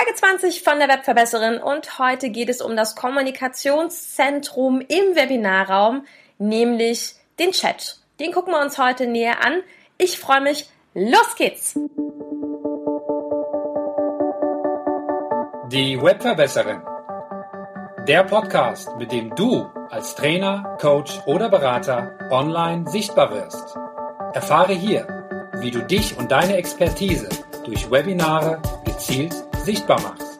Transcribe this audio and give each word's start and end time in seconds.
Folge 0.00 0.14
20 0.14 0.62
von 0.62 0.78
der 0.78 0.88
Webverbesserin 0.88 1.58
und 1.58 1.98
heute 1.98 2.30
geht 2.30 2.48
es 2.48 2.62
um 2.62 2.74
das 2.74 2.96
Kommunikationszentrum 2.96 4.80
im 4.80 5.14
Webinarraum, 5.14 6.06
nämlich 6.38 7.16
den 7.38 7.50
Chat. 7.50 7.98
Den 8.18 8.32
gucken 8.32 8.54
wir 8.54 8.62
uns 8.62 8.78
heute 8.78 9.06
näher 9.06 9.44
an. 9.44 9.62
Ich 9.98 10.18
freue 10.18 10.40
mich. 10.40 10.70
Los 10.94 11.36
geht's! 11.36 11.74
Die 15.70 16.00
Webverbesserin. 16.00 16.80
Der 18.08 18.24
Podcast, 18.24 18.96
mit 18.96 19.12
dem 19.12 19.34
du 19.34 19.66
als 19.90 20.14
Trainer, 20.14 20.78
Coach 20.80 21.20
oder 21.26 21.50
Berater 21.50 22.16
online 22.30 22.88
sichtbar 22.88 23.34
wirst. 23.34 23.76
Erfahre 24.32 24.72
hier, 24.72 25.50
wie 25.58 25.70
du 25.70 25.80
dich 25.80 26.16
und 26.16 26.32
deine 26.32 26.56
Expertise 26.56 27.28
durch 27.66 27.90
Webinare 27.90 28.62
gezielt 28.86 29.34
sichtbar 29.64 30.00
machst. 30.00 30.38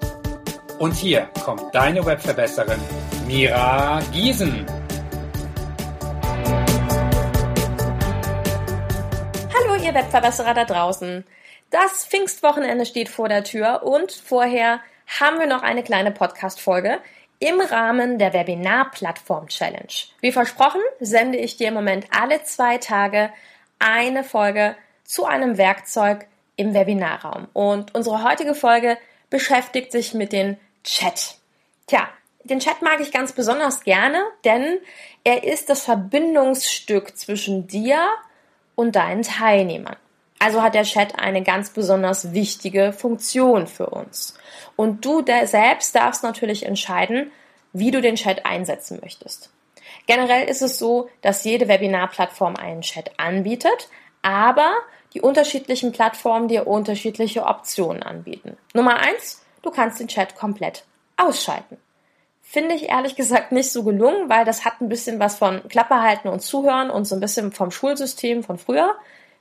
Und 0.78 0.94
hier 0.94 1.28
kommt 1.44 1.74
deine 1.74 2.04
Webverbesserin 2.04 2.80
Mira 3.26 4.00
Giesen. 4.12 4.64
Hallo 9.54 9.74
ihr 9.82 9.94
Webverbesserer 9.94 10.54
da 10.54 10.64
draußen. 10.64 11.24
Das 11.70 12.06
Pfingstwochenende 12.06 12.86
steht 12.86 13.08
vor 13.08 13.28
der 13.28 13.44
Tür 13.44 13.82
und 13.84 14.10
vorher 14.12 14.80
haben 15.20 15.38
wir 15.38 15.46
noch 15.46 15.62
eine 15.62 15.82
kleine 15.82 16.12
Podcast-Folge 16.12 16.98
im 17.40 17.60
Rahmen 17.60 18.18
der 18.18 18.32
Webinar-Plattform-Challenge. 18.32 19.92
Wie 20.20 20.32
versprochen, 20.32 20.80
sende 20.98 21.38
ich 21.38 21.56
dir 21.56 21.68
im 21.68 21.74
Moment 21.74 22.06
alle 22.10 22.42
zwei 22.44 22.78
Tage 22.78 23.30
eine 23.78 24.24
Folge 24.24 24.76
zu 25.04 25.26
einem 25.26 25.58
Werkzeug 25.58 26.26
im 26.56 26.74
Webinarraum. 26.74 27.48
Und 27.52 27.94
unsere 27.94 28.22
heutige 28.22 28.54
Folge 28.54 28.98
beschäftigt 29.30 29.92
sich 29.92 30.12
mit 30.14 30.32
dem 30.32 30.56
Chat. 30.84 31.36
Tja, 31.86 32.08
den 32.44 32.60
Chat 32.60 32.82
mag 32.82 33.00
ich 33.00 33.12
ganz 33.12 33.32
besonders 33.32 33.82
gerne, 33.84 34.22
denn 34.44 34.78
er 35.24 35.44
ist 35.44 35.68
das 35.68 35.82
Verbindungsstück 35.82 37.16
zwischen 37.16 37.66
dir 37.66 38.06
und 38.74 38.96
deinen 38.96 39.22
Teilnehmern. 39.22 39.96
Also 40.38 40.62
hat 40.62 40.74
der 40.74 40.84
Chat 40.84 41.18
eine 41.18 41.42
ganz 41.42 41.70
besonders 41.70 42.32
wichtige 42.32 42.94
Funktion 42.94 43.66
für 43.66 43.90
uns. 43.90 44.34
Und 44.74 45.04
du 45.04 45.22
selbst 45.44 45.94
darfst 45.94 46.22
natürlich 46.22 46.64
entscheiden, 46.64 47.30
wie 47.74 47.90
du 47.90 48.00
den 48.00 48.16
Chat 48.16 48.46
einsetzen 48.46 48.98
möchtest. 49.02 49.50
Generell 50.06 50.48
ist 50.48 50.62
es 50.62 50.78
so, 50.78 51.10
dass 51.20 51.44
jede 51.44 51.68
Webinarplattform 51.68 52.56
einen 52.56 52.80
Chat 52.80 53.12
anbietet, 53.18 53.88
aber 54.22 54.72
die 55.14 55.20
unterschiedlichen 55.20 55.92
Plattformen 55.92 56.48
dir 56.48 56.66
unterschiedliche 56.66 57.44
Optionen 57.44 58.02
anbieten. 58.02 58.56
Nummer 58.74 58.98
eins, 58.98 59.42
du 59.62 59.70
kannst 59.70 60.00
den 60.00 60.08
Chat 60.08 60.36
komplett 60.36 60.84
ausschalten. 61.16 61.76
Finde 62.42 62.74
ich 62.74 62.88
ehrlich 62.88 63.14
gesagt 63.14 63.52
nicht 63.52 63.70
so 63.70 63.84
gelungen, 63.84 64.28
weil 64.28 64.44
das 64.44 64.64
hat 64.64 64.80
ein 64.80 64.88
bisschen 64.88 65.20
was 65.20 65.36
von 65.36 65.66
Klappe 65.68 66.02
halten 66.02 66.28
und 66.28 66.40
zuhören 66.40 66.90
und 66.90 67.04
so 67.04 67.14
ein 67.14 67.20
bisschen 67.20 67.52
vom 67.52 67.70
Schulsystem 67.70 68.42
von 68.42 68.58
früher. 68.58 68.94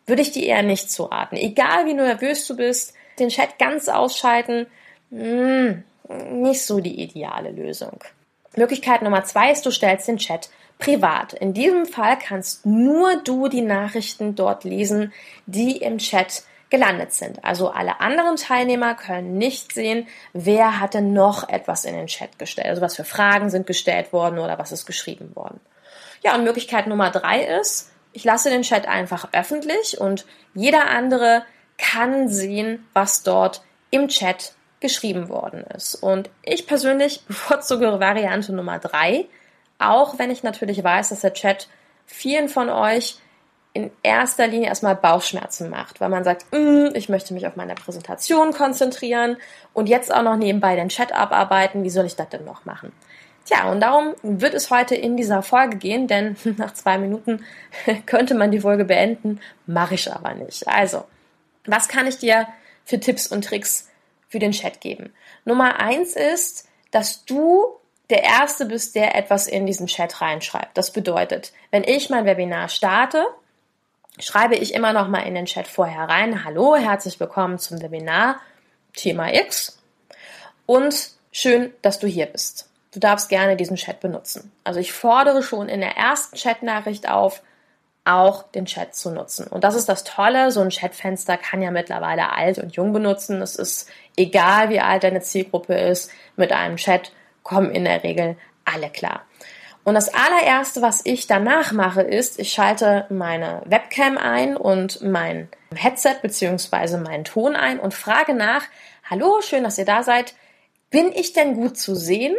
Würde 0.06 0.22
ich 0.22 0.32
dir 0.32 0.46
eher 0.46 0.64
nicht 0.64 0.92
zuraten. 0.92 1.38
Egal 1.38 1.86
wie 1.86 1.94
nervös 1.94 2.46
du 2.48 2.56
bist, 2.56 2.94
den 3.20 3.30
Chat 3.30 3.58
ganz 3.60 3.90
ausschalten, 3.90 4.68
mh, 5.10 5.22
hm, 5.22 5.84
nicht 6.42 6.64
so 6.64 6.80
die 6.80 7.02
ideale 7.02 7.52
Lösung. 7.52 8.04
Möglichkeit 8.56 9.02
Nummer 9.02 9.24
zwei 9.24 9.52
ist, 9.52 9.66
du 9.66 9.72
stellst 9.72 10.08
den 10.08 10.18
Chat 10.18 10.50
privat. 10.80 11.34
In 11.34 11.54
diesem 11.54 11.86
Fall 11.86 12.18
kannst 12.18 12.66
nur 12.66 13.18
du 13.18 13.48
die 13.48 13.62
Nachrichten 13.62 14.36
dort 14.36 14.64
lesen, 14.64 15.14
die 15.46 15.78
im 15.78 16.00
Chat 16.00 16.44
gelandet 16.70 17.14
sind. 17.14 17.44
Also 17.44 17.70
alle 17.70 18.00
anderen 18.00 18.38
Teilnehmer 18.38 18.96
können 18.96 19.38
nicht 19.38 19.74
sehen, 19.74 20.08
wer 20.34 20.80
hatte 20.80 21.02
noch 21.02 21.48
etwas 21.50 21.86
in 21.86 21.94
den 21.94 22.08
Chat 22.08 22.40
gestellt. 22.40 22.68
Also 22.68 22.82
was 22.82 22.96
für 22.96 23.04
Fragen 23.04 23.50
sind 23.50 23.68
gestellt 23.68 24.14
worden 24.14 24.40
oder 24.40 24.58
was 24.58 24.72
ist 24.72 24.86
geschrieben 24.86 25.36
worden. 25.36 25.60
Ja, 26.22 26.36
und 26.36 26.44
Möglichkeit 26.44 26.88
Nummer 26.88 27.12
drei 27.12 27.44
ist, 27.44 27.92
ich 28.14 28.24
lasse 28.24 28.50
den 28.50 28.64
Chat 28.64 28.88
einfach 28.88 29.30
öffentlich 29.34 30.00
und 30.00 30.26
jeder 30.54 30.90
andere 30.90 31.44
kann 31.78 32.30
sehen, 32.30 32.88
was 32.94 33.24
dort 33.24 33.62
im 33.92 34.08
Chat 34.08 34.54
geschrieben 34.80 35.30
worden 35.30 35.66
ist. 35.76 35.96
Und 35.96 36.30
ich 36.44 36.68
persönlich 36.68 37.22
bevorzuge 37.28 38.00
Variante 38.00 38.54
Nummer 38.54 38.80
drei, 38.80 39.26
auch 39.80 40.20
wenn 40.20 40.30
ich 40.30 40.44
natürlich 40.44 40.84
weiß, 40.84 41.10
dass 41.10 41.22
der 41.22 41.34
Chat 41.34 41.68
vielen 42.06 42.50
von 42.50 42.70
euch 42.70 43.18
in 43.74 43.92
erster 44.04 44.48
Linie 44.48 44.68
erstmal 44.68 44.96
Bauchschmerzen 44.96 45.70
macht, 45.70 46.02
weil 46.02 46.10
man 46.10 46.24
sagt, 46.24 46.46
mm, 46.52 46.96
ich 46.96 47.08
möchte 47.08 47.34
mich 47.34 47.48
auf 47.48 47.56
meine 47.56 47.76
Präsentation 47.76 48.52
konzentrieren 48.52 49.38
und 49.74 49.88
jetzt 49.88 50.14
auch 50.14 50.24
noch 50.24 50.36
nebenbei 50.36 50.76
den 50.76 50.90
Chat 50.90 51.14
abarbeiten, 51.14 51.84
wie 51.84 51.90
soll 51.90 52.06
ich 52.06 52.16
das 52.16 52.30
denn 52.30 52.46
noch 52.46 52.66
machen? 52.66 52.92
Tja, 53.46 53.72
und 53.72 53.80
darum 53.80 54.16
wird 54.22 54.54
es 54.54 54.70
heute 54.70 54.96
in 54.96 55.18
dieser 55.18 55.42
Folge 55.42 55.78
gehen, 55.78 56.08
denn 56.08 56.36
nach 56.58 56.74
zwei 56.74 56.98
Minuten 56.98 57.44
könnte 58.06 58.36
man 58.36 58.52
die 58.52 58.60
Folge 58.60 58.86
beenden, 58.86 59.40
mache 59.66 59.96
ich 59.96 60.12
aber 60.12 60.34
nicht. 60.34 60.68
Also, 60.68 61.06
was 61.66 61.88
kann 61.88 62.08
ich 62.08 62.18
dir 62.18 62.48
für 62.86 63.00
Tipps 63.00 63.28
und 63.28 63.46
Tricks 63.46 63.90
für 64.28 64.40
den 64.40 64.52
Chat 64.52 64.82
geben? 64.82 65.14
Nummer 65.46 65.80
eins 65.80 66.16
ist, 66.16 66.68
dass 66.92 67.24
du 67.26 67.79
der 68.10 68.24
Erste 68.24 68.66
bist, 68.66 68.96
der 68.96 69.16
etwas 69.16 69.48
in 69.48 69.66
diesen 69.66 69.88
Chat 69.88 70.22
reinschreibt. 70.22 70.78
Das 70.78 70.92
bedeutet, 70.92 71.54
wenn 71.72 71.84
ich 71.84 72.10
mein 72.10 72.26
Webinar 72.26 72.70
starte, 72.70 73.26
schreibe 74.20 74.56
ich 74.56 74.74
immer 74.74 74.94
noch 74.94 75.08
mal 75.08 75.22
in 75.22 75.36
den 75.36 75.46
Chat 75.46 75.68
vorher 75.68 76.10
rein, 76.10 76.44
hallo, 76.44 76.76
herzlich 76.76 77.20
willkommen 77.20 77.60
zum 77.60 77.82
Webinar 77.82 78.40
Thema 78.96 79.34
X 79.34 79.80
und 80.66 81.12
schön, 81.32 81.72
dass 81.82 82.00
du 82.00 82.08
hier 82.08 82.26
bist. 82.26 82.70
Du 82.92 83.00
darfst 83.00 83.30
gerne 83.30 83.56
diesen 83.56 83.76
Chat 83.76 84.00
benutzen. 84.00 84.52
Also 84.64 84.80
ich 84.80 84.92
fordere 84.92 85.44
schon 85.44 85.70
in 85.70 85.80
der 85.80 85.96
ersten 85.96 86.36
Chatnachricht 86.36 87.08
auf, 87.08 87.44
auch 88.04 88.44
den 88.44 88.66
Chat 88.66 88.96
zu 88.96 89.12
nutzen. 89.12 89.46
Und 89.46 89.64
das 89.64 89.76
ist 89.76 89.88
das 89.88 90.04
Tolle, 90.04 90.52
so 90.52 90.62
ein 90.62 90.70
Chatfenster 90.70 91.38
kann 91.38 91.62
ja 91.62 91.70
mittlerweile 91.70 92.34
alt 92.34 92.58
und 92.58 92.76
jung 92.76 92.92
benutzen. 92.92 93.40
Es 93.44 93.56
ist 93.56 93.88
egal, 94.18 94.70
wie 94.70 94.80
alt 94.80 95.04
deine 95.04 95.22
Zielgruppe 95.22 95.76
ist, 95.76 96.10
mit 96.36 96.52
einem 96.52 96.78
Chat 96.78 97.12
kommen 97.44 97.72
in 97.72 97.86
der 97.86 98.04
Regel 98.04 98.38
alle 98.66 98.90
klar. 98.90 99.22
Und 99.84 99.96
das 99.96 100.14
allererste, 100.14 100.82
was 100.82 101.02
ich 101.06 101.26
danach 101.26 101.72
mache, 101.72 102.02
ist, 102.02 102.40
ich 102.40 102.52
schalte 102.52 103.06
meine 103.10 103.64
Webcam 103.66 104.18
ein 104.18 104.56
und 104.56 105.02
mein 105.02 105.50
Headset 105.74 106.18
bzw. 106.22 106.98
meinen 106.98 107.24
Ton 107.24 107.56
ein 107.56 107.80
und 107.80 107.94
frage 107.94 108.34
nach, 108.34 108.64
hallo, 109.10 109.42
schön, 109.42 109.64
dass 109.64 109.78
ihr 109.78 109.86
da 109.86 110.04
seid. 110.04 110.36
Bin 110.90 111.12
ich 111.12 111.34
denn 111.34 111.56
gut 111.56 111.78
zu 111.78 111.96
sehen 111.96 112.36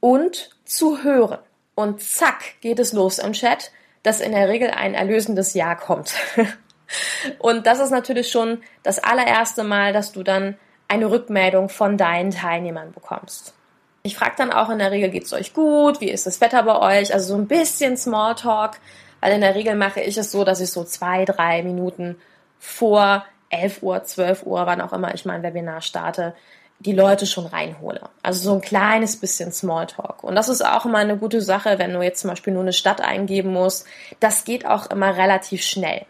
und 0.00 0.50
zu 0.64 1.02
hören? 1.02 1.38
Und 1.74 2.02
zack, 2.02 2.60
geht 2.60 2.78
es 2.78 2.92
los 2.92 3.18
im 3.18 3.32
Chat, 3.32 3.70
dass 4.02 4.20
in 4.20 4.32
der 4.32 4.48
Regel 4.48 4.70
ein 4.70 4.94
erlösendes 4.94 5.54
Ja 5.54 5.74
kommt. 5.74 6.14
und 7.38 7.66
das 7.66 7.78
ist 7.78 7.90
natürlich 7.90 8.30
schon 8.30 8.62
das 8.82 8.98
allererste 8.98 9.62
Mal, 9.62 9.92
dass 9.92 10.12
du 10.12 10.22
dann 10.22 10.58
eine 10.88 11.10
Rückmeldung 11.10 11.68
von 11.68 11.96
deinen 11.96 12.30
Teilnehmern 12.30 12.92
bekommst. 12.92 13.54
Ich 14.02 14.16
frage 14.16 14.34
dann 14.38 14.52
auch 14.52 14.70
in 14.70 14.78
der 14.78 14.90
Regel, 14.90 15.10
geht's 15.10 15.32
euch 15.32 15.52
gut? 15.52 16.00
Wie 16.00 16.10
ist 16.10 16.26
das 16.26 16.40
Wetter 16.40 16.62
bei 16.62 17.00
euch? 17.00 17.12
Also 17.12 17.34
so 17.34 17.40
ein 17.40 17.48
bisschen 17.48 17.96
Smalltalk, 17.96 18.78
weil 19.20 19.32
in 19.32 19.40
der 19.40 19.54
Regel 19.54 19.74
mache 19.74 20.00
ich 20.00 20.16
es 20.16 20.30
so, 20.30 20.44
dass 20.44 20.60
ich 20.60 20.70
so 20.70 20.84
zwei, 20.84 21.24
drei 21.24 21.62
Minuten 21.62 22.16
vor 22.58 23.24
11 23.50 23.82
Uhr, 23.82 24.02
12 24.02 24.44
Uhr, 24.44 24.66
wann 24.66 24.80
auch 24.80 24.92
immer 24.92 25.14
ich 25.14 25.24
mein 25.24 25.42
Webinar 25.42 25.80
starte, 25.80 26.34
die 26.80 26.92
Leute 26.92 27.26
schon 27.26 27.46
reinhole. 27.46 28.02
Also 28.22 28.50
so 28.50 28.54
ein 28.54 28.60
kleines 28.60 29.16
bisschen 29.16 29.52
Smalltalk. 29.52 30.22
Und 30.22 30.36
das 30.36 30.48
ist 30.48 30.64
auch 30.64 30.86
immer 30.86 30.98
eine 30.98 31.16
gute 31.16 31.42
Sache, 31.42 31.78
wenn 31.78 31.92
du 31.92 32.02
jetzt 32.02 32.20
zum 32.20 32.30
Beispiel 32.30 32.52
nur 32.52 32.62
eine 32.62 32.72
Stadt 32.72 33.00
eingeben 33.00 33.52
musst. 33.52 33.86
Das 34.20 34.44
geht 34.44 34.64
auch 34.64 34.88
immer 34.90 35.16
relativ 35.16 35.62
schnell. 35.62 36.06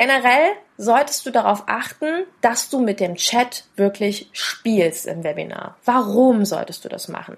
Generell 0.00 0.52
solltest 0.78 1.26
du 1.26 1.30
darauf 1.30 1.64
achten, 1.66 2.24
dass 2.40 2.70
du 2.70 2.80
mit 2.80 3.00
dem 3.00 3.16
Chat 3.16 3.64
wirklich 3.76 4.30
spielst 4.32 5.06
im 5.06 5.24
Webinar. 5.24 5.76
Warum 5.84 6.46
solltest 6.46 6.86
du 6.86 6.88
das 6.88 7.08
machen? 7.08 7.36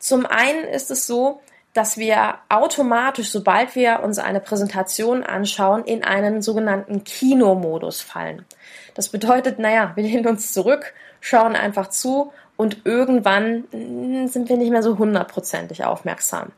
Zum 0.00 0.26
einen 0.26 0.64
ist 0.64 0.90
es 0.90 1.06
so, 1.06 1.40
dass 1.72 1.98
wir 1.98 2.34
automatisch, 2.48 3.30
sobald 3.30 3.76
wir 3.76 4.00
uns 4.02 4.18
eine 4.18 4.40
Präsentation 4.40 5.22
anschauen, 5.22 5.84
in 5.84 6.02
einen 6.02 6.42
sogenannten 6.42 7.04
Kinomodus 7.04 8.00
fallen. 8.00 8.44
Das 8.94 9.10
bedeutet, 9.10 9.60
naja, 9.60 9.92
wir 9.94 10.02
lehnen 10.02 10.26
uns 10.26 10.52
zurück, 10.52 10.94
schauen 11.20 11.54
einfach 11.54 11.90
zu 11.90 12.32
und 12.56 12.78
irgendwann 12.86 13.68
hm, 13.70 14.26
sind 14.26 14.48
wir 14.48 14.56
nicht 14.56 14.72
mehr 14.72 14.82
so 14.82 14.98
hundertprozentig 14.98 15.84
aufmerksam. 15.84 16.50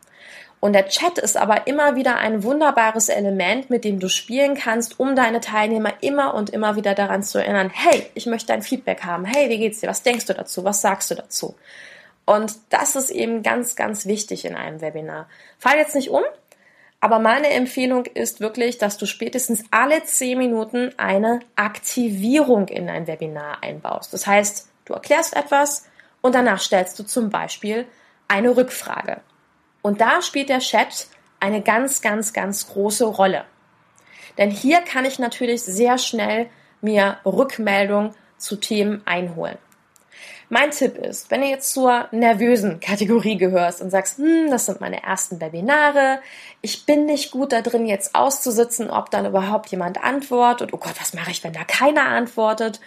Und 0.62 0.74
der 0.74 0.86
Chat 0.86 1.18
ist 1.18 1.36
aber 1.36 1.66
immer 1.66 1.96
wieder 1.96 2.18
ein 2.18 2.44
wunderbares 2.44 3.08
Element, 3.08 3.68
mit 3.68 3.84
dem 3.84 3.98
du 3.98 4.08
spielen 4.08 4.54
kannst, 4.54 5.00
um 5.00 5.16
deine 5.16 5.40
Teilnehmer 5.40 5.92
immer 6.02 6.34
und 6.34 6.50
immer 6.50 6.76
wieder 6.76 6.94
daran 6.94 7.24
zu 7.24 7.38
erinnern, 7.38 7.68
hey, 7.74 8.06
ich 8.14 8.26
möchte 8.26 8.46
dein 8.46 8.62
Feedback 8.62 9.02
haben. 9.02 9.24
Hey, 9.24 9.50
wie 9.50 9.58
geht's 9.58 9.80
dir? 9.80 9.88
Was 9.88 10.04
denkst 10.04 10.26
du 10.26 10.34
dazu? 10.34 10.62
Was 10.62 10.80
sagst 10.80 11.10
du 11.10 11.16
dazu? 11.16 11.56
Und 12.24 12.54
das 12.70 12.94
ist 12.94 13.10
eben 13.10 13.42
ganz, 13.42 13.74
ganz 13.74 14.06
wichtig 14.06 14.44
in 14.44 14.54
einem 14.54 14.80
Webinar. 14.80 15.28
Fall 15.58 15.78
jetzt 15.78 15.96
nicht 15.96 16.10
um, 16.10 16.22
aber 17.00 17.18
meine 17.18 17.48
Empfehlung 17.48 18.06
ist 18.06 18.40
wirklich, 18.40 18.78
dass 18.78 18.96
du 18.96 19.06
spätestens 19.06 19.64
alle 19.72 20.04
zehn 20.04 20.38
Minuten 20.38 20.92
eine 20.96 21.40
Aktivierung 21.56 22.68
in 22.68 22.88
ein 22.88 23.08
Webinar 23.08 23.64
einbaust. 23.64 24.14
Das 24.14 24.28
heißt, 24.28 24.68
Du 24.84 24.94
erklärst 24.94 25.36
etwas 25.36 25.88
und 26.20 26.34
danach 26.34 26.60
stellst 26.60 26.98
du 26.98 27.04
zum 27.04 27.30
Beispiel 27.30 27.86
eine 28.28 28.56
Rückfrage. 28.56 29.20
Und 29.82 30.00
da 30.00 30.22
spielt 30.22 30.48
der 30.48 30.60
Chat 30.60 31.08
eine 31.40 31.60
ganz, 31.60 32.00
ganz, 32.00 32.32
ganz 32.32 32.68
große 32.68 33.04
Rolle. 33.04 33.44
Denn 34.38 34.50
hier 34.50 34.80
kann 34.80 35.04
ich 35.04 35.18
natürlich 35.18 35.62
sehr 35.62 35.98
schnell 35.98 36.48
mir 36.80 37.18
Rückmeldung 37.24 38.14
zu 38.38 38.56
Themen 38.56 39.02
einholen. 39.04 39.58
Mein 40.48 40.70
Tipp 40.70 40.98
ist, 40.98 41.30
wenn 41.30 41.40
du 41.40 41.46
jetzt 41.46 41.72
zur 41.72 42.08
nervösen 42.12 42.78
Kategorie 42.78 43.38
gehörst 43.38 43.80
und 43.80 43.90
sagst, 43.90 44.18
hm, 44.18 44.50
das 44.50 44.66
sind 44.66 44.82
meine 44.82 45.02
ersten 45.02 45.40
Webinare, 45.40 46.20
ich 46.60 46.84
bin 46.84 47.06
nicht 47.06 47.30
gut 47.30 47.52
da 47.52 47.62
drin, 47.62 47.86
jetzt 47.86 48.14
auszusitzen, 48.14 48.90
ob 48.90 49.10
dann 49.10 49.24
überhaupt 49.24 49.70
jemand 49.70 50.04
antwortet. 50.04 50.74
Oh 50.74 50.76
Gott, 50.76 51.00
was 51.00 51.14
mache 51.14 51.30
ich, 51.30 51.42
wenn 51.42 51.54
da 51.54 51.64
keiner 51.64 52.04
antwortet? 52.04 52.80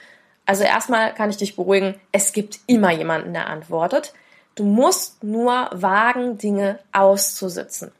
Also 0.46 0.64
erstmal 0.64 1.14
kann 1.16 1.32
ich 1.32 1.38
dich 1.38 1.56
beruhigen, 1.56 1.96
es 2.12 2.34
gibt 2.34 2.60
immer 2.68 2.92
jemanden, 2.92 3.34
der 3.34 3.48
antwortet. 3.48 4.14
Du 4.56 4.64
musst 4.64 5.24
nur 5.24 5.70
wagen, 5.72 6.38
Dinge 6.38 6.80
auszusitzen. 6.92 7.92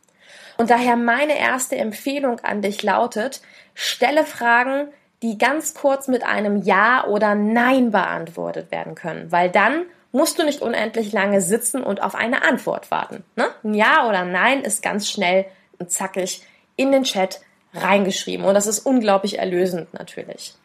Und 0.58 0.70
daher 0.70 0.96
meine 0.96 1.38
erste 1.38 1.76
Empfehlung 1.76 2.40
an 2.40 2.62
dich 2.62 2.82
lautet, 2.82 3.42
stelle 3.74 4.26
Fragen, 4.26 4.88
die 5.22 5.38
ganz 5.38 5.74
kurz 5.74 6.08
mit 6.08 6.24
einem 6.24 6.62
Ja 6.62 7.06
oder 7.08 7.36
Nein 7.36 7.92
beantwortet 7.92 8.72
werden 8.72 8.96
können, 8.96 9.32
weil 9.32 9.50
dann 9.50 9.84
musst 10.12 10.40
du 10.40 10.44
nicht 10.44 10.62
unendlich 10.62 11.12
lange 11.12 11.42
sitzen 11.42 11.84
und 11.84 12.02
auf 12.02 12.16
eine 12.16 12.44
Antwort 12.44 12.90
warten. 12.90 13.24
Ne? 13.36 13.48
Ein 13.64 13.74
Ja 13.74 14.08
oder 14.08 14.24
Nein 14.24 14.62
ist 14.62 14.82
ganz 14.82 15.10
schnell 15.10 15.46
und 15.78 15.92
zackig 15.92 16.42
in 16.78 16.94
den 16.94 17.04
Chat 17.04 17.42
reingeschrieben 17.74 18.46
und 18.46 18.54
das 18.54 18.68
ist 18.68 18.80
unglaublich 18.80 19.40
erlösend 19.40 19.94
natürlich. 19.94 20.56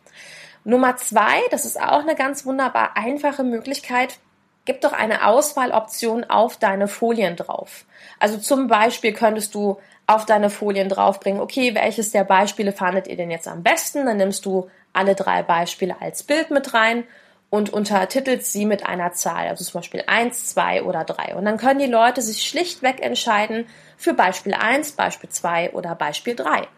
Nummer 0.63 0.97
zwei, 0.97 1.41
das 1.51 1.65
ist 1.65 1.81
auch 1.81 2.03
eine 2.03 2.15
ganz 2.15 2.47
wunderbar 2.47 2.97
einfache 2.97 3.43
Möglichkeit, 3.43 4.19
gib 4.65 4.81
doch 4.81 4.93
eine 4.93 5.27
Auswahloption 5.27 6.25
auf 6.25 6.57
deine 6.57 6.89
Folien 6.89 7.37
drauf. 7.37 7.85
Also 8.19 8.39
zum 8.39 8.69
Beispiel 8.69 9.13
könntest 9.13 9.55
du 9.55 9.79
auf 10.07 10.27
deine 10.27 10.51
Folien 10.51 10.89
draufbringen, 10.89 11.41
okay, 11.41 11.75
welches 11.75 12.11
der 12.11 12.25
Beispiele 12.25 12.73
fandet 12.73 13.07
ihr 13.07 13.17
denn 13.17 13.31
jetzt 13.31 13.49
am 13.49 13.63
besten? 13.63 14.07
Dann 14.07 14.17
nimmst 14.17 14.45
du 14.45 14.69
alle 14.93 15.15
drei 15.15 15.43
Beispiele 15.43 15.97
als 16.01 16.23
Bild 16.25 16.51
mit 16.51 16.75
rein 16.75 17.05
und 17.49 17.73
untertitelst 17.73 18.53
sie 18.53 18.65
mit 18.65 18.87
einer 18.87 19.13
Zahl, 19.13 19.49
also 19.49 19.65
zum 19.65 19.81
Beispiel 19.81 20.05
eins, 20.07 20.47
zwei 20.47 20.83
oder 20.83 21.05
drei. 21.05 21.35
Und 21.35 21.45
dann 21.45 21.59
können 21.59 21.81
die 21.81 21.87
Leute 21.87 22.23
sich 22.23 22.43
schlichtweg 22.43 23.03
entscheiden 23.03 23.67
für 23.97 24.15
Beispiel 24.15 24.55
eins, 24.55 24.93
Beispiel 24.93 25.31
zwei 25.31 25.71
oder 25.73 25.95
Beispiel 25.95 26.37
drei. 26.37 26.69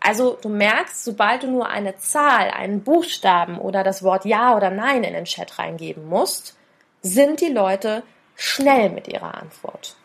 Also 0.00 0.36
du 0.40 0.50
merkst, 0.50 1.04
sobald 1.04 1.42
du 1.42 1.46
nur 1.50 1.68
eine 1.68 1.96
Zahl, 1.96 2.50
einen 2.50 2.82
Buchstaben 2.82 3.58
oder 3.58 3.82
das 3.82 4.02
Wort 4.02 4.24
Ja 4.24 4.56
oder 4.56 4.70
Nein 4.70 5.04
in 5.04 5.14
den 5.14 5.24
Chat 5.24 5.58
reingeben 5.58 6.06
musst, 6.06 6.56
sind 7.04 7.40
die 7.40 7.52
Leute 7.52 8.02
schnell 8.34 8.90
mit 8.90 9.06
ihrer 9.06 9.34
Antwort. 9.34 9.96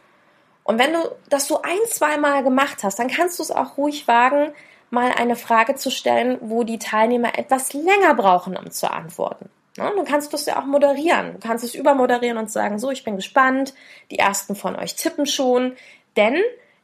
Und 0.64 0.78
wenn 0.78 0.94
du 0.94 1.00
das 1.30 1.48
so 1.48 1.64
ein, 1.64 1.80
zwei 1.88 2.18
Mal 2.18 2.44
gemacht 2.44 2.84
hast, 2.84 3.00
dann 3.00 3.08
kannst 3.08 3.40
du 3.40 3.44
es 3.44 3.50
auch 3.50 3.78
ruhig 3.78 4.08
wagen, 4.08 4.52
mal 4.92 5.12
eine 5.12 5.36
Frage 5.36 5.76
zu 5.76 5.90
stellen, 5.90 6.38
wo 6.42 6.64
die 6.64 6.78
Teilnehmer 6.78 7.40
etwas 7.40 7.74
länger 7.74 8.14
brauchen, 8.14 8.56
um 8.56 8.70
zu 8.70 8.92
antworten. 8.92 9.50
Ja, 9.78 9.92
du 9.92 10.04
kannst 10.04 10.34
es 10.34 10.46
ja 10.46 10.60
auch 10.60 10.66
moderieren. 10.66 11.34
Du 11.34 11.48
kannst 11.48 11.64
es 11.64 11.74
übermoderieren 11.74 12.38
und 12.38 12.52
sagen, 12.52 12.80
so, 12.80 12.92
ich 12.92 13.04
bin 13.04 13.16
gespannt, 13.16 13.74
die 14.12 14.20
ersten 14.20 14.56
von 14.56 14.76
euch 14.76 14.96
tippen 14.96 15.26
schon, 15.26 15.76
denn 16.18 16.36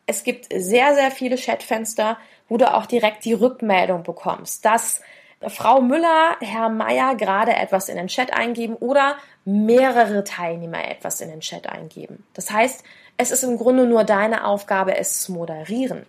es 0.07 0.23
gibt 0.23 0.47
sehr, 0.55 0.95
sehr 0.95 1.11
viele 1.11 1.35
Chatfenster, 1.35 2.17
wo 2.47 2.57
du 2.57 2.73
auch 2.73 2.85
direkt 2.85 3.25
die 3.25 3.33
Rückmeldung 3.33 4.03
bekommst, 4.03 4.65
dass 4.65 5.01
Frau 5.49 5.81
Müller, 5.81 6.37
Herr 6.39 6.69
Meier 6.69 7.15
gerade 7.15 7.53
etwas 7.53 7.89
in 7.89 7.97
den 7.97 8.07
Chat 8.07 8.33
eingeben 8.33 8.75
oder 8.75 9.15
mehrere 9.43 10.23
Teilnehmer 10.23 10.89
etwas 10.89 11.21
in 11.21 11.29
den 11.29 11.41
Chat 11.41 11.67
eingeben. 11.67 12.23
Das 12.33 12.51
heißt, 12.51 12.83
es 13.17 13.31
ist 13.31 13.43
im 13.43 13.57
Grunde 13.57 13.85
nur 13.85 14.03
deine 14.03 14.45
Aufgabe, 14.45 14.97
es 14.97 15.21
zu 15.21 15.31
moderieren. 15.33 16.05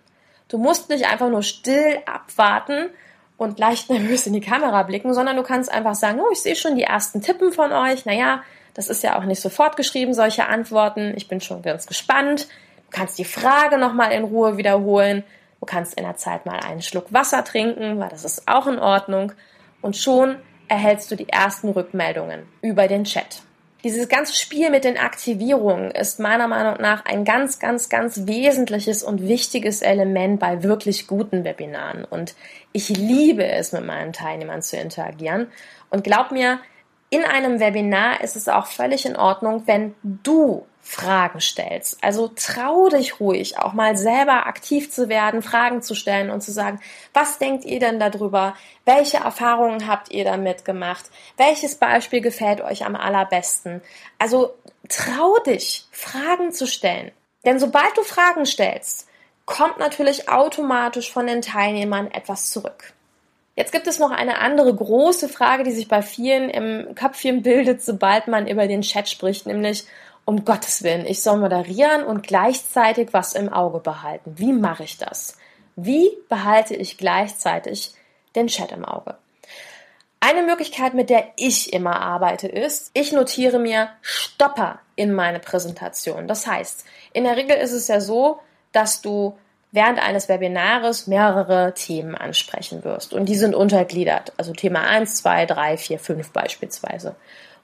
Du 0.47 0.57
musst 0.57 0.89
nicht 0.89 1.05
einfach 1.05 1.29
nur 1.29 1.43
still 1.43 1.99
abwarten 2.05 2.89
und 3.37 3.59
leicht 3.59 3.89
nervös 3.89 4.27
in 4.27 4.33
die 4.33 4.41
Kamera 4.41 4.83
blicken, 4.83 5.13
sondern 5.13 5.37
du 5.37 5.43
kannst 5.43 5.71
einfach 5.71 5.95
sagen, 5.95 6.19
oh, 6.19 6.31
ich 6.31 6.41
sehe 6.41 6.55
schon 6.55 6.75
die 6.75 6.83
ersten 6.83 7.21
Tippen 7.21 7.51
von 7.51 7.71
euch. 7.71 8.05
Naja, 8.05 8.43
das 8.73 8.89
ist 8.89 9.03
ja 9.03 9.17
auch 9.17 9.23
nicht 9.23 9.41
sofort 9.41 9.75
geschrieben, 9.75 10.13
solche 10.13 10.47
Antworten. 10.47 11.13
Ich 11.15 11.27
bin 11.27 11.41
schon 11.41 11.61
ganz 11.61 11.87
gespannt. 11.87 12.47
Du 12.89 12.97
kannst 12.97 13.17
die 13.19 13.25
Frage 13.25 13.77
nochmal 13.77 14.11
in 14.11 14.23
Ruhe 14.23 14.57
wiederholen. 14.57 15.23
Du 15.59 15.65
kannst 15.65 15.95
in 15.95 16.03
der 16.03 16.17
Zeit 16.17 16.45
mal 16.45 16.59
einen 16.59 16.81
Schluck 16.81 17.11
Wasser 17.11 17.43
trinken, 17.43 17.99
weil 17.99 18.09
das 18.09 18.23
ist 18.23 18.47
auch 18.47 18.67
in 18.67 18.79
Ordnung. 18.79 19.33
Und 19.81 19.97
schon 19.97 20.37
erhältst 20.67 21.09
du 21.11 21.15
die 21.15 21.29
ersten 21.29 21.69
Rückmeldungen 21.69 22.47
über 22.61 22.87
den 22.87 23.03
Chat. 23.03 23.41
Dieses 23.83 24.09
ganze 24.09 24.35
Spiel 24.35 24.71
mit 24.71 24.83
den 24.83 24.97
Aktivierungen 24.97 25.91
ist 25.91 26.19
meiner 26.19 26.47
Meinung 26.47 26.81
nach 26.81 27.05
ein 27.05 27.23
ganz, 27.23 27.59
ganz, 27.59 27.89
ganz 27.89 28.25
wesentliches 28.25 29.03
und 29.03 29.27
wichtiges 29.27 29.81
Element 29.81 30.39
bei 30.39 30.63
wirklich 30.63 31.07
guten 31.07 31.43
Webinaren. 31.43 32.03
Und 32.03 32.35
ich 32.73 32.89
liebe 32.89 33.45
es, 33.45 33.71
mit 33.71 33.85
meinen 33.85 34.13
Teilnehmern 34.13 34.63
zu 34.63 34.77
interagieren. 34.77 35.47
Und 35.91 36.03
glaub 36.03 36.31
mir, 36.31 36.59
in 37.09 37.23
einem 37.23 37.59
Webinar 37.59 38.21
ist 38.21 38.35
es 38.35 38.49
auch 38.49 38.67
völlig 38.67 39.05
in 39.05 39.15
Ordnung, 39.15 39.63
wenn 39.65 39.95
du 40.03 40.65
Fragen 40.81 41.41
stellst. 41.41 42.01
Also 42.01 42.29
trau 42.33 42.87
dich 42.87 43.19
ruhig, 43.19 43.59
auch 43.59 43.73
mal 43.73 43.97
selber 43.97 44.47
aktiv 44.47 44.89
zu 44.89 45.09
werden, 45.09 45.41
Fragen 45.41 45.81
zu 45.81 45.95
stellen 45.95 46.29
und 46.29 46.41
zu 46.41 46.51
sagen, 46.51 46.79
was 47.13 47.39
denkt 47.39 47.65
ihr 47.65 47.79
denn 47.79 47.99
darüber? 47.99 48.55
Welche 48.85 49.17
Erfahrungen 49.17 49.87
habt 49.87 50.11
ihr 50.11 50.23
damit 50.23 50.63
gemacht? 50.63 51.05
Welches 51.35 51.75
Beispiel 51.75 52.21
gefällt 52.21 52.61
euch 52.61 52.85
am 52.85 52.95
allerbesten? 52.95 53.81
Also 54.17 54.53
trau 54.87 55.37
dich, 55.39 55.87
Fragen 55.91 56.53
zu 56.53 56.67
stellen. 56.67 57.11
Denn 57.45 57.59
sobald 57.59 57.95
du 57.97 58.03
Fragen 58.03 58.45
stellst, 58.45 59.07
kommt 59.45 59.79
natürlich 59.79 60.29
automatisch 60.29 61.11
von 61.11 61.27
den 61.27 61.41
Teilnehmern 61.41 62.11
etwas 62.11 62.51
zurück. 62.51 62.93
Jetzt 63.57 63.71
gibt 63.71 63.87
es 63.87 63.97
noch 63.97 64.11
eine 64.11 64.37
andere 64.37 64.73
große 64.73 65.27
Frage, 65.27 65.63
die 65.63 65.71
sich 65.71 65.87
bei 65.87 66.03
vielen 66.03 66.51
im 66.51 66.93
Köpfchen 66.93 67.41
bildet, 67.41 67.81
sobald 67.81 68.27
man 68.27 68.47
über 68.47 68.67
den 68.67 68.83
Chat 68.83 69.09
spricht, 69.09 69.47
nämlich 69.47 69.85
um 70.25 70.45
Gottes 70.45 70.83
Willen, 70.83 71.07
ich 71.07 71.23
soll 71.23 71.37
moderieren 71.37 72.03
und 72.03 72.21
gleichzeitig 72.21 73.13
was 73.13 73.33
im 73.33 73.51
Auge 73.51 73.79
behalten. 73.79 74.33
Wie 74.37 74.53
mache 74.53 74.83
ich 74.83 74.97
das? 74.97 75.37
Wie 75.75 76.07
behalte 76.29 76.75
ich 76.75 76.99
gleichzeitig 76.99 77.95
den 78.35 78.45
Chat 78.45 78.71
im 78.71 78.85
Auge? 78.85 79.17
Eine 80.19 80.43
Möglichkeit, 80.43 80.93
mit 80.93 81.09
der 81.09 81.29
ich 81.35 81.73
immer 81.73 81.99
arbeite, 81.99 82.47
ist, 82.47 82.91
ich 82.93 83.11
notiere 83.11 83.57
mir 83.57 83.89
Stopper 84.01 84.81
in 84.95 85.13
meine 85.13 85.39
Präsentation. 85.39 86.27
Das 86.27 86.45
heißt, 86.45 86.85
in 87.11 87.23
der 87.23 87.37
Regel 87.37 87.55
ist 87.55 87.71
es 87.71 87.87
ja 87.87 88.01
so, 88.01 88.39
dass 88.71 89.01
du 89.01 89.35
während 89.71 89.99
eines 89.99 90.29
Webinares 90.29 91.07
mehrere 91.07 91.73
Themen 91.73 92.15
ansprechen 92.15 92.83
wirst. 92.83 93.13
Und 93.13 93.27
die 93.27 93.35
sind 93.35 93.55
untergliedert. 93.55 94.33
Also 94.37 94.53
Thema 94.53 94.81
1, 94.81 95.15
2, 95.15 95.45
3, 95.45 95.77
4, 95.77 95.99
5 95.99 96.31
beispielsweise. 96.31 97.15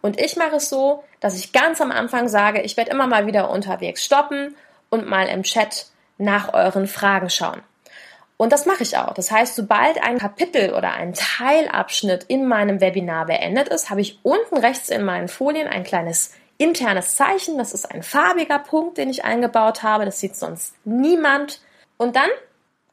Und 0.01 0.19
ich 0.19 0.36
mache 0.36 0.57
es 0.57 0.69
so, 0.69 1.03
dass 1.22 1.38
ich 1.38 1.53
ganz 1.53 1.79
am 1.79 1.91
Anfang 1.91 2.27
sage, 2.27 2.62
ich 2.62 2.75
werde 2.75 2.91
immer 2.91 3.07
mal 3.07 3.25
wieder 3.25 3.50
unterwegs 3.50 4.03
stoppen 4.03 4.55
und 4.89 5.07
mal 5.07 5.27
im 5.27 5.43
Chat 5.43 5.88
nach 6.17 6.53
euren 6.53 6.88
Fragen 6.88 7.29
schauen. 7.29 7.62
Und 8.36 8.51
das 8.51 8.65
mache 8.65 8.83
ich 8.83 8.98
auch. 8.98 9.13
Das 9.13 9.31
heißt, 9.31 9.55
sobald 9.55 10.03
ein 10.03 10.17
Kapitel 10.17 10.74
oder 10.74 10.91
ein 10.91 11.13
Teilabschnitt 11.13 12.25
in 12.25 12.45
meinem 12.45 12.81
Webinar 12.81 13.25
beendet 13.25 13.69
ist, 13.69 13.89
habe 13.89 14.01
ich 14.01 14.19
unten 14.24 14.57
rechts 14.57 14.89
in 14.89 15.03
meinen 15.05 15.29
Folien 15.29 15.67
ein 15.67 15.83
kleines 15.83 16.33
internes 16.57 17.15
Zeichen. 17.15 17.57
Das 17.57 17.74
ist 17.74 17.89
ein 17.89 18.03
farbiger 18.03 18.60
Punkt, 18.60 18.98
den 18.98 19.10
ich 19.10 19.24
eingebaut 19.24 19.83
habe. 19.83 20.05
Das 20.05 20.19
sieht 20.19 20.36
sonst 20.36 20.75
niemand. 20.83 21.62
Und 22.03 22.15
dann 22.15 22.29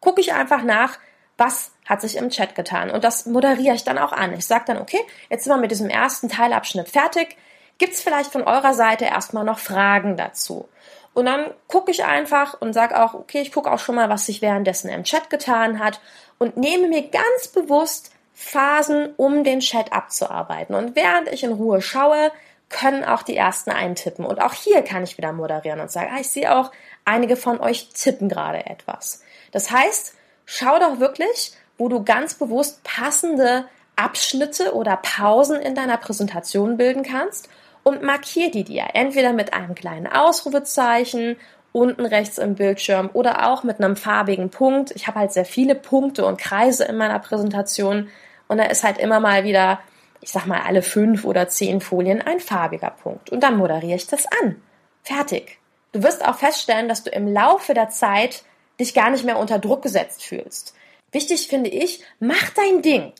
gucke 0.00 0.20
ich 0.20 0.32
einfach 0.32 0.62
nach, 0.62 0.98
was 1.36 1.72
hat 1.86 2.00
sich 2.00 2.16
im 2.16 2.30
Chat 2.30 2.54
getan. 2.54 2.90
Und 2.90 3.02
das 3.02 3.26
moderiere 3.26 3.74
ich 3.74 3.84
dann 3.84 3.98
auch 3.98 4.12
an. 4.12 4.32
Ich 4.34 4.46
sage 4.46 4.64
dann, 4.66 4.78
okay, 4.78 5.00
jetzt 5.28 5.44
sind 5.44 5.52
wir 5.52 5.60
mit 5.60 5.70
diesem 5.70 5.88
ersten 5.88 6.28
Teilabschnitt 6.28 6.88
fertig. 6.88 7.36
Gibt 7.78 7.94
es 7.94 8.02
vielleicht 8.02 8.30
von 8.30 8.42
eurer 8.42 8.74
Seite 8.74 9.06
erstmal 9.06 9.44
noch 9.44 9.58
Fragen 9.58 10.16
dazu? 10.16 10.68
Und 11.12 11.26
dann 11.26 11.50
gucke 11.66 11.90
ich 11.90 12.04
einfach 12.04 12.60
und 12.60 12.72
sage 12.72 13.02
auch, 13.02 13.14
okay, 13.14 13.40
ich 13.40 13.52
gucke 13.52 13.72
auch 13.72 13.78
schon 13.78 13.96
mal, 13.96 14.08
was 14.08 14.26
sich 14.26 14.42
währenddessen 14.42 14.90
im 14.90 15.02
Chat 15.02 15.28
getan 15.28 15.80
hat 15.80 16.00
und 16.38 16.56
nehme 16.56 16.88
mir 16.88 17.08
ganz 17.08 17.48
bewusst 17.48 18.12
Phasen, 18.32 19.12
um 19.16 19.42
den 19.42 19.60
Chat 19.60 19.92
abzuarbeiten. 19.92 20.74
Und 20.74 20.94
während 20.94 21.28
ich 21.28 21.42
in 21.42 21.52
Ruhe 21.52 21.82
schaue, 21.82 22.30
können 22.70 23.04
auch 23.04 23.22
die 23.22 23.36
ersten 23.36 23.70
eintippen. 23.70 24.24
Und 24.24 24.40
auch 24.40 24.54
hier 24.54 24.82
kann 24.82 25.04
ich 25.04 25.18
wieder 25.18 25.32
moderieren 25.32 25.80
und 25.80 25.90
sagen, 25.90 26.10
ah, 26.14 26.20
ich 26.20 26.30
sehe 26.30 26.56
auch, 26.56 26.70
einige 27.04 27.36
von 27.36 27.60
euch 27.60 27.90
tippen 27.92 28.28
gerade 28.28 28.64
etwas. 28.66 29.22
Das 29.52 29.70
heißt, 29.70 30.14
schau 30.46 30.78
doch 30.78 31.00
wirklich, 31.00 31.52
wo 31.76 31.88
du 31.88 32.04
ganz 32.04 32.34
bewusst 32.34 32.82
passende 32.84 33.66
Abschnitte 33.96 34.74
oder 34.74 34.96
Pausen 34.96 35.60
in 35.60 35.74
deiner 35.74 35.96
Präsentation 35.96 36.76
bilden 36.76 37.02
kannst 37.02 37.48
und 37.82 38.02
markier 38.02 38.50
die 38.50 38.64
dir. 38.64 38.84
Entweder 38.94 39.32
mit 39.32 39.52
einem 39.52 39.74
kleinen 39.74 40.06
Ausrufezeichen 40.06 41.36
unten 41.72 42.04
rechts 42.04 42.38
im 42.38 42.54
Bildschirm 42.54 43.10
oder 43.12 43.48
auch 43.50 43.62
mit 43.62 43.78
einem 43.78 43.96
farbigen 43.96 44.50
Punkt. 44.50 44.92
Ich 44.92 45.06
habe 45.06 45.20
halt 45.20 45.32
sehr 45.32 45.44
viele 45.44 45.74
Punkte 45.74 46.24
und 46.24 46.40
Kreise 46.40 46.84
in 46.84 46.96
meiner 46.96 47.18
Präsentation 47.18 48.08
und 48.48 48.58
da 48.58 48.64
ist 48.64 48.84
halt 48.84 48.98
immer 48.98 49.20
mal 49.20 49.44
wieder 49.44 49.80
ich 50.20 50.30
sag 50.30 50.46
mal 50.46 50.62
alle 50.62 50.82
fünf 50.82 51.24
oder 51.24 51.48
zehn 51.48 51.80
Folien 51.80 52.20
ein 52.20 52.40
farbiger 52.40 52.90
Punkt. 52.90 53.30
Und 53.30 53.40
dann 53.40 53.56
moderiere 53.56 53.96
ich 53.96 54.06
das 54.06 54.26
an. 54.42 54.60
Fertig. 55.02 55.58
Du 55.92 56.02
wirst 56.02 56.24
auch 56.24 56.36
feststellen, 56.36 56.88
dass 56.88 57.02
du 57.02 57.10
im 57.10 57.26
Laufe 57.26 57.74
der 57.74 57.88
Zeit 57.88 58.44
dich 58.78 58.94
gar 58.94 59.10
nicht 59.10 59.24
mehr 59.24 59.38
unter 59.38 59.58
Druck 59.58 59.82
gesetzt 59.82 60.22
fühlst. 60.24 60.74
Wichtig 61.12 61.48
finde 61.48 61.70
ich, 61.70 62.02
mach 62.20 62.50
dein 62.50 62.82
Ding. 62.82 63.12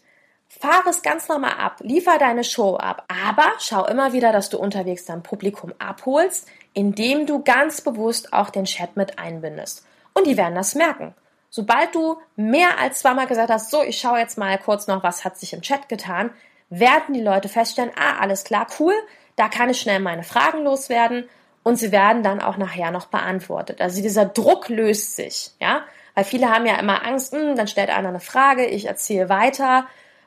Fahr 0.49 0.85
es 0.89 1.03
ganz 1.03 1.29
normal 1.29 1.55
ab, 1.59 1.77
liefer 1.81 2.19
deine 2.19 2.45
Show 2.45 2.77
ab, 2.77 3.05
aber 3.09 3.53
schau 3.59 3.87
immer 3.87 4.13
wieder, 4.13 4.33
dass 4.33 4.51
du 4.51 4.59
unterwegs 4.59 5.05
dein 5.05 5.23
Publikum 5.23 5.73
abholst, 5.79 6.49
indem 6.75 7.27
du 7.27 7.43
ganz 7.43 7.81
bewusst 7.81 8.33
auch 8.33 8.51
den 8.51 8.65
Chat 8.65 8.97
mit 8.97 9.19
einbindest. 9.19 9.87
Und 10.13 10.27
die 10.27 10.37
werden 10.37 10.57
das 10.57 10.75
merken. 10.75 11.15
Sobald 11.51 11.95
du 11.95 12.19
mehr 12.37 12.79
als 12.79 13.01
zweimal 13.01 13.27
gesagt 13.27 13.51
hast, 13.51 13.71
so, 13.71 13.83
ich 13.83 13.99
schaue 13.99 14.19
jetzt 14.19 14.39
mal 14.39 14.59
kurz 14.59 14.87
noch, 14.87 15.03
was 15.03 15.25
hat 15.25 15.37
sich 15.37 15.53
im 15.53 15.63
Chat 15.63 15.89
getan, 15.89 16.31
werden 16.71 17.15
die 17.15 17.21
Leute 17.21 17.49
feststellen, 17.49 17.91
ah, 17.97 18.19
alles 18.21 18.45
klar, 18.45 18.67
cool, 18.79 18.95
da 19.37 19.49
kann 19.49 19.69
ich 19.69 19.81
schnell 19.81 20.01
meine 20.01 20.23
Fragen 20.23 20.63
loswerden 20.63 21.29
und 21.63 21.77
sie 21.77 21.93
werden 21.93 22.23
dann 22.23 22.41
auch 22.41 22.57
nachher 22.57 22.91
noch 22.91 23.07
beantwortet. 23.07 23.81
Also 23.81 24.01
dieser 24.01 24.25
Druck 24.25 24.69
löst 24.69 25.17
sich, 25.17 25.51
ja, 25.61 25.83
weil 26.15 26.25
viele 26.25 26.51
haben 26.51 26.67
ja 26.67 26.77
immer 26.77 27.05
Angst, 27.05 27.33
hm, 27.33 27.57
dann 27.57 27.69
stellt 27.69 27.91
einer 27.91 28.09
eine 28.09 28.21
Frage, 28.21 28.67
ich 28.67 28.87
erzähle 28.87 29.29
weiter 29.29 29.87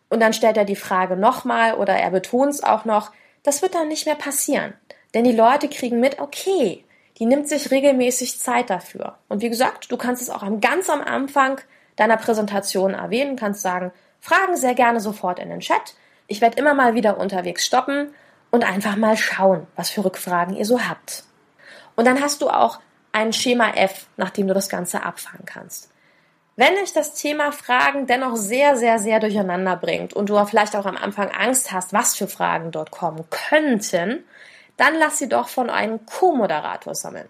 und 0.10 0.20
dann 0.20 0.34
stellt 0.34 0.58
er 0.58 0.66
die 0.66 0.76
Frage 0.76 1.16
nochmal 1.16 1.76
oder 1.76 1.94
er 1.94 2.12
betont 2.12 2.52
es 2.52 2.64
auch 2.64 2.86
noch. 2.86 3.12
Das 3.42 3.62
wird 3.62 3.76
dann 3.76 3.88
nicht 3.88 4.06
mehr 4.06 4.16
passieren, 4.16 4.74
denn 5.14 5.24
die 5.24 5.32
Leute 5.32 5.68
kriegen 5.70 6.00
mit, 6.00 6.20
okay, 6.20 6.86
die 7.18 7.26
nimmt 7.26 7.48
sich 7.48 7.72
regelmäßig 7.72 8.40
Zeit 8.40 8.70
dafür. 8.70 9.18
Und 9.30 9.42
wie 9.42 9.50
gesagt, 9.50 9.92
du 9.92 9.98
kannst 9.98 10.22
es 10.22 10.30
auch 10.30 10.44
ganz 10.62 10.90
am 10.90 11.02
Anfang 11.02 11.62
deiner 11.96 12.18
Präsentation 12.18 12.94
erwähnen, 12.94 13.36
kannst 13.36 13.62
sagen, 13.62 13.92
Fragen 14.20 14.56
sehr 14.56 14.74
gerne 14.74 15.00
sofort 15.00 15.40
in 15.40 15.50
den 15.50 15.60
Chat. 15.60 15.96
Ich 16.34 16.42
werde 16.42 16.58
immer 16.58 16.74
mal 16.74 16.96
wieder 16.96 17.20
unterwegs 17.20 17.64
stoppen 17.64 18.12
und 18.50 18.64
einfach 18.64 18.96
mal 18.96 19.16
schauen, 19.18 19.68
was 19.76 19.92
für 19.92 20.04
Rückfragen 20.04 20.56
ihr 20.56 20.66
so 20.66 20.82
habt. 20.82 21.26
Und 21.96 22.06
dann 22.06 22.22
hast 22.22 22.42
du 22.42 22.50
auch 22.50 22.80
ein 23.12 23.34
Schema 23.34 23.70
F, 23.76 24.08
nach 24.18 24.32
dem 24.32 24.48
du 24.48 24.56
das 24.56 24.68
Ganze 24.68 25.04
abfangen 25.04 25.46
kannst. 25.46 25.92
Wenn 26.56 26.74
dich 26.74 26.92
das 26.92 27.14
Thema 27.14 27.52
Fragen 27.52 28.08
dennoch 28.08 28.36
sehr, 28.36 28.78
sehr, 28.78 28.98
sehr 28.98 29.20
durcheinander 29.20 29.76
bringt 29.76 30.14
und 30.14 30.28
du 30.28 30.44
vielleicht 30.46 30.76
auch 30.76 30.88
am 30.88 30.98
Anfang 30.98 31.30
Angst 31.30 31.72
hast, 31.72 31.94
was 31.94 32.16
für 32.16 32.28
Fragen 32.28 32.72
dort 32.72 32.90
kommen 32.90 33.26
könnten, 33.30 34.24
dann 34.76 34.96
lass 34.96 35.20
sie 35.20 35.30
doch 35.30 35.50
von 35.50 35.70
einem 35.70 36.04
Co-Moderator 36.08 36.96
sammeln. 36.96 37.30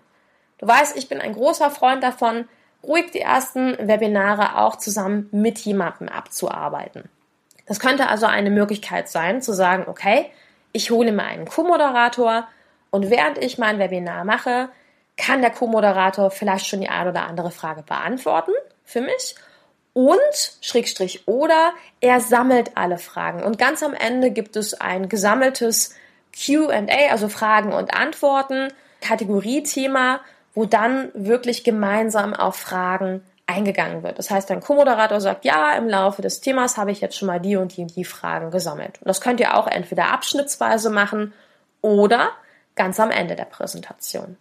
Du 0.59 0.67
weißt, 0.67 0.95
ich 0.95 1.09
bin 1.09 1.19
ein 1.19 1.33
großer 1.33 1.71
Freund 1.71 2.01
davon, 2.01 2.47
ruhig 2.81 3.11
die 3.11 3.19
ersten 3.19 3.77
Webinare 3.85 4.59
auch 4.59 4.77
zusammen 4.77 5.27
mit 5.33 5.59
jemandem 5.59 6.07
abzuarbeiten. 6.07 7.09
Das 7.65 7.79
könnte 7.79 8.09
also 8.09 8.25
eine 8.25 8.49
Möglichkeit 8.49 9.09
sein, 9.09 9.41
zu 9.41 9.53
sagen, 9.53 9.85
okay, 9.87 10.29
ich 10.71 10.91
hole 10.91 11.11
mir 11.11 11.23
einen 11.23 11.45
Co-Moderator 11.45 12.47
und 12.89 13.09
während 13.09 13.37
ich 13.37 13.57
mein 13.57 13.79
Webinar 13.79 14.25
mache, 14.25 14.69
kann 15.17 15.41
der 15.41 15.51
Co-Moderator 15.51 16.31
vielleicht 16.31 16.67
schon 16.67 16.81
die 16.81 16.89
eine 16.89 17.11
oder 17.11 17.27
andere 17.27 17.51
Frage 17.51 17.83
beantworten 17.83 18.51
für 18.83 19.01
mich 19.01 19.35
und 19.93 20.57
Schrägstrich 20.61 21.27
oder 21.27 21.73
er 22.01 22.19
sammelt 22.19 22.75
alle 22.75 22.97
Fragen. 22.97 23.43
Und 23.43 23.57
ganz 23.57 23.83
am 23.83 23.93
Ende 23.93 24.31
gibt 24.31 24.55
es 24.55 24.73
ein 24.73 25.07
gesammeltes 25.07 25.95
Q&A, 26.35 27.11
also 27.11 27.29
Fragen 27.29 27.73
und 27.73 27.93
Antworten, 27.93 28.73
Kategoriethema, 29.01 30.21
wo 30.55 30.65
dann 30.65 31.11
wirklich 31.13 31.63
gemeinsam 31.63 32.33
auf 32.33 32.55
Fragen 32.55 33.23
eingegangen 33.45 34.03
wird. 34.03 34.19
Das 34.19 34.31
heißt, 34.31 34.49
ein 34.51 34.61
Co-Moderator 34.61 35.19
sagt, 35.19 35.45
ja, 35.45 35.73
im 35.75 35.87
Laufe 35.87 36.21
des 36.21 36.39
Themas 36.41 36.77
habe 36.77 36.91
ich 36.91 37.01
jetzt 37.01 37.17
schon 37.17 37.27
mal 37.27 37.39
die 37.39 37.57
und 37.57 37.75
die 37.75 37.81
und 37.81 37.95
die 37.95 38.05
Fragen 38.05 38.51
gesammelt. 38.51 38.99
Und 39.01 39.07
das 39.07 39.21
könnt 39.21 39.39
ihr 39.39 39.57
auch 39.57 39.67
entweder 39.67 40.11
abschnittsweise 40.11 40.89
machen 40.89 41.33
oder 41.81 42.31
ganz 42.75 42.99
am 42.99 43.11
Ende 43.11 43.35
der 43.35 43.45
Präsentation. 43.45 44.37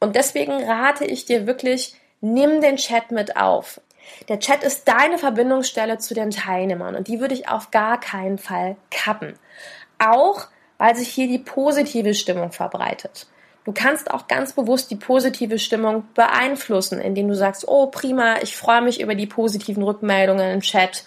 Und 0.00 0.16
deswegen 0.16 0.52
rate 0.64 1.04
ich 1.04 1.24
dir 1.24 1.46
wirklich, 1.46 1.94
nimm 2.20 2.60
den 2.60 2.76
Chat 2.76 3.12
mit 3.12 3.36
auf. 3.36 3.80
Der 4.28 4.38
Chat 4.38 4.62
ist 4.62 4.86
deine 4.88 5.18
Verbindungsstelle 5.18 5.98
zu 5.98 6.14
den 6.14 6.30
Teilnehmern 6.30 6.94
und 6.94 7.08
die 7.08 7.20
würde 7.20 7.34
ich 7.34 7.48
auf 7.48 7.70
gar 7.70 7.98
keinen 7.98 8.38
Fall 8.38 8.76
kappen. 8.90 9.38
Auch 9.98 10.46
weil 10.78 10.94
sich 10.94 11.08
hier 11.08 11.26
die 11.26 11.38
positive 11.38 12.14
Stimmung 12.14 12.52
verbreitet. 12.52 13.26
Du 13.66 13.72
kannst 13.72 14.12
auch 14.12 14.28
ganz 14.28 14.52
bewusst 14.52 14.92
die 14.92 14.96
positive 14.96 15.58
Stimmung 15.58 16.04
beeinflussen, 16.14 17.00
indem 17.00 17.26
du 17.26 17.34
sagst, 17.34 17.66
oh 17.66 17.88
prima, 17.88 18.36
ich 18.40 18.56
freue 18.56 18.80
mich 18.80 19.00
über 19.00 19.16
die 19.16 19.26
positiven 19.26 19.82
Rückmeldungen 19.82 20.52
im 20.52 20.60
Chat. 20.60 21.02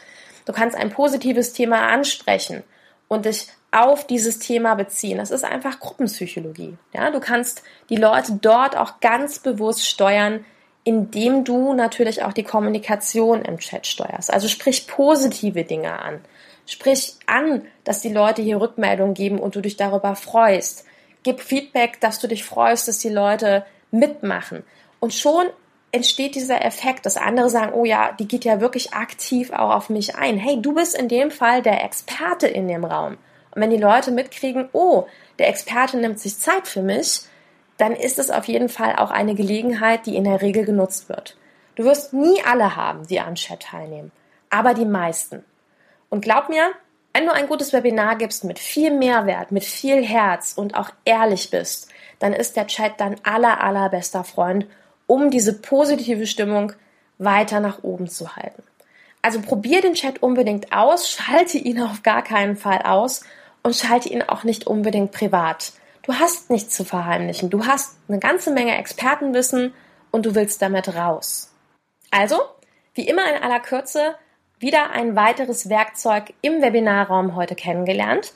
Du 0.46 0.52
kannst 0.52 0.76
ein 0.76 0.90
positives 0.90 1.54
Thema 1.54 1.88
ansprechen 1.88 2.64
und 3.08 3.24
dich 3.24 3.48
auf 3.72 4.06
dieses 4.06 4.40
Thema 4.40 4.76
beziehen. 4.76 5.20
Das 5.20 5.32
ist 5.32 5.46
einfach 5.46 5.80
Gruppenpsychologie. 5.80 6.78
Ja, 6.94 7.12
du 7.12 7.22
kannst 7.22 7.64
die 7.90 7.96
Leute 7.96 8.38
dort 8.42 8.76
auch 8.76 9.00
ganz 9.00 9.40
bewusst 9.40 9.88
steuern, 9.88 10.44
indem 10.84 11.46
du 11.46 11.72
natürlich 11.72 12.24
auch 12.24 12.34
die 12.34 12.44
Kommunikation 12.44 13.42
im 13.44 13.60
Chat 13.60 13.88
steuerst. 13.88 14.34
Also 14.34 14.50
sprich 14.50 14.86
positive 14.86 15.64
Dinge 15.64 15.98
an. 15.98 16.20
Sprich 16.66 17.16
an, 17.26 17.62
dass 17.86 18.02
die 18.02 18.12
Leute 18.12 18.42
hier 18.42 18.60
Rückmeldungen 18.60 19.14
geben 19.14 19.40
und 19.40 19.56
du 19.56 19.62
dich 19.62 19.78
darüber 19.78 20.18
freust 20.18 20.84
gib 21.24 21.42
Feedback, 21.42 22.00
dass 22.00 22.20
du 22.20 22.28
dich 22.28 22.44
freust, 22.44 22.88
dass 22.88 23.00
die 23.00 23.10
Leute 23.10 23.66
mitmachen. 23.92 24.64
Und 25.00 25.14
schon 25.14 25.48
entsteht 25.92 26.36
dieser 26.36 26.64
Effekt, 26.64 27.06
dass 27.06 27.18
andere 27.18 27.50
sagen, 27.50 27.74
oh 27.74 27.86
ja, 27.86 28.12
die 28.12 28.28
geht 28.28 28.46
ja 28.46 28.62
wirklich 28.62 28.94
aktiv 28.94 29.52
auch 29.52 29.74
auf 29.76 29.90
mich 29.90 30.16
ein. 30.16 30.38
Hey, 30.38 30.62
du 30.62 30.74
bist 30.74 30.96
in 30.96 31.08
dem 31.08 31.32
Fall 31.32 31.62
der 31.62 31.84
Experte 31.84 32.48
in 32.48 32.68
dem 32.68 32.86
Raum. 32.86 33.18
Und 33.52 33.62
wenn 33.62 33.72
die 33.72 33.78
Leute 33.78 34.12
mitkriegen, 34.12 34.70
oh, 34.74 35.06
der 35.40 35.50
Experte 35.50 35.98
nimmt 35.98 36.20
sich 36.20 36.38
Zeit 36.38 36.68
für 36.68 36.84
mich, 36.84 37.22
dann 37.78 37.94
ist 37.94 38.20
es 38.20 38.30
auf 38.30 38.46
jeden 38.46 38.70
Fall 38.70 38.98
auch 38.98 39.10
eine 39.10 39.36
Gelegenheit, 39.36 40.06
die 40.06 40.16
in 40.16 40.26
der 40.26 40.42
Regel 40.42 40.66
genutzt 40.66 41.10
wird. 41.10 41.38
Du 41.76 41.86
wirst 41.86 42.14
nie 42.14 42.42
alle 42.46 42.76
haben, 42.76 43.08
die 43.08 43.22
am 43.22 43.36
Chat 43.36 43.62
teilnehmen, 43.62 44.12
aber 44.50 44.74
die 44.74 44.86
meisten. 44.86 45.46
Und 46.10 46.22
glaub 46.22 46.50
mir, 46.50 46.72
wenn 47.20 47.26
du 47.26 47.34
ein 47.34 47.48
gutes 47.48 47.74
Webinar 47.74 48.16
gibst 48.16 48.46
mit 48.46 48.60
viel 48.60 48.92
Mehrwert, 48.92 49.52
mit 49.52 49.66
viel 49.66 50.02
Herz 50.02 50.54
und 50.56 50.76
auch 50.76 50.90
ehrlich 51.04 51.50
bist, 51.50 51.90
dann 52.20 52.32
ist 52.32 52.56
der 52.56 52.66
Chat 52.66 52.94
dein 52.96 53.18
aller, 53.26 53.62
allerbester 53.62 54.24
Freund, 54.24 54.68
um 55.06 55.30
diese 55.30 55.60
positive 55.60 56.26
Stimmung 56.26 56.72
weiter 57.18 57.60
nach 57.60 57.84
oben 57.84 58.08
zu 58.08 58.38
halten. 58.38 58.64
Also 59.22 59.42
probier 59.42 59.82
den 59.82 59.96
Chat 59.96 60.24
unbedingt 60.24 60.72
aus, 60.72 61.10
schalte 61.12 61.58
ihn 61.58 61.82
auf 61.82 62.04
gar 62.04 62.24
keinen 62.24 62.56
Fall 62.56 62.84
aus 62.84 63.26
und 63.64 63.76
schalte 63.76 64.08
ihn 64.08 64.22
auch 64.22 64.46
nicht 64.46 64.66
unbedingt 64.66 65.12
privat. 65.12 65.74
Du 66.04 66.14
hast 66.14 66.50
nichts 66.50 66.74
zu 66.74 66.86
verheimlichen. 66.86 67.50
Du 67.50 67.66
hast 67.66 67.98
eine 68.08 68.20
ganze 68.20 68.50
Menge 68.50 68.78
Expertenwissen 68.78 69.74
und 70.12 70.26
du 70.26 70.36
willst 70.36 70.62
damit 70.62 70.96
raus. 70.96 71.52
Also, 72.12 72.40
wie 72.94 73.06
immer 73.10 73.30
in 73.30 73.44
aller 73.44 73.60
Kürze, 73.60 74.16
wieder 74.60 74.92
ein 74.92 75.16
weiteres 75.16 75.70
Werkzeug 75.70 76.34
im 76.42 76.62
Webinarraum 76.62 77.36
heute 77.36 77.56
kennengelernt. 77.56 78.34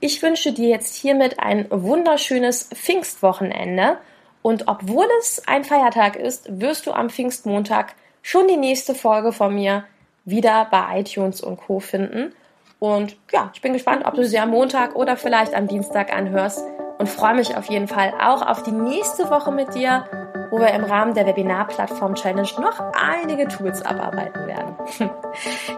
Ich 0.00 0.22
wünsche 0.22 0.52
dir 0.52 0.68
jetzt 0.68 0.94
hiermit 0.94 1.38
ein 1.38 1.66
wunderschönes 1.70 2.70
Pfingstwochenende 2.74 3.98
und 4.42 4.68
obwohl 4.68 5.06
es 5.20 5.42
ein 5.46 5.64
Feiertag 5.64 6.16
ist, 6.16 6.60
wirst 6.60 6.86
du 6.86 6.92
am 6.92 7.10
Pfingstmontag 7.10 7.94
schon 8.22 8.48
die 8.48 8.56
nächste 8.56 8.94
Folge 8.94 9.32
von 9.32 9.54
mir 9.54 9.84
wieder 10.24 10.66
bei 10.70 11.00
iTunes 11.00 11.40
und 11.40 11.56
Co 11.56 11.80
finden. 11.80 12.32
Und 12.78 13.16
ja, 13.32 13.50
ich 13.54 13.60
bin 13.60 13.72
gespannt, 13.72 14.04
ob 14.04 14.14
du 14.14 14.26
sie 14.26 14.38
am 14.38 14.50
Montag 14.50 14.94
oder 14.96 15.16
vielleicht 15.16 15.54
am 15.54 15.66
Dienstag 15.66 16.14
anhörst 16.14 16.62
und 16.98 17.08
freue 17.08 17.34
mich 17.34 17.56
auf 17.56 17.66
jeden 17.66 17.88
Fall 17.88 18.14
auch 18.20 18.46
auf 18.46 18.62
die 18.62 18.72
nächste 18.72 19.30
Woche 19.30 19.50
mit 19.50 19.74
dir 19.74 20.25
wo 20.50 20.58
wir 20.58 20.70
im 20.70 20.84
Rahmen 20.84 21.14
der 21.14 21.26
Webinar-Plattform 21.26 22.14
Challenge 22.14 22.48
noch 22.60 22.80
einige 22.92 23.48
Tools 23.48 23.82
abarbeiten 23.82 24.46
werden. 24.46 24.74